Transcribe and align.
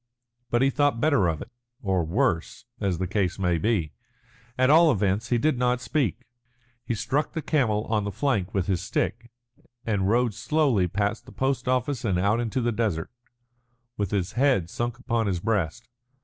But 0.49 0.63
he 0.63 0.71
thought 0.71 0.99
better 0.99 1.27
of 1.27 1.43
it, 1.43 1.51
or 1.83 2.03
worse, 2.03 2.65
as 2.79 2.97
the 2.97 3.05
case 3.05 3.37
may 3.37 3.59
be. 3.59 3.93
At 4.57 4.71
all 4.71 4.91
events, 4.91 5.29
he 5.29 5.37
did 5.37 5.59
not 5.59 5.79
speak. 5.79 6.23
He 6.83 6.95
struck 6.95 7.33
the 7.33 7.41
camel 7.43 7.83
on 7.83 8.03
the 8.03 8.11
flank 8.11 8.51
with 8.51 8.65
his 8.65 8.81
stick, 8.81 9.29
and 9.85 10.09
rode 10.09 10.33
slowly 10.33 10.87
past 10.87 11.27
the 11.27 11.31
post 11.31 11.67
office 11.67 12.03
and 12.03 12.17
out 12.17 12.39
into 12.39 12.61
the 12.61 12.71
desert, 12.71 13.11
with 13.95 14.09
his 14.09 14.31
head 14.31 14.71
sunk 14.71 14.97
upon 14.97 15.27
his 15.27 15.39
breast. 15.39 15.87